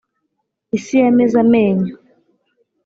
isi 0.77 0.95
yameze 1.03 1.35
amenyo 1.43 1.93